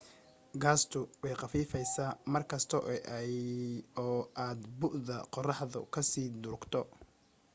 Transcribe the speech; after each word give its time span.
gaastu 0.61 0.99
way 1.21 1.35
khafiifaysa 1.41 2.05
markasta 2.33 2.77
oo 4.05 4.17
aad 4.45 4.59
bu'da 4.79 5.17
qorraxda 5.33 5.79
ka 5.93 6.01
sii 6.11 6.29
durugto 6.41 6.79